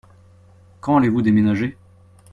Quand 0.79 0.97
allez-vous 0.97 1.21
déménager? 1.21 1.77